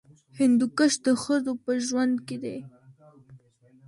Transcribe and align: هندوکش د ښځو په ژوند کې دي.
هندوکش 0.39 0.93
د 1.05 1.07
ښځو 1.23 1.53
په 1.63 1.71
ژوند 1.87 2.15
کې 2.27 2.37
دي. 2.43 2.57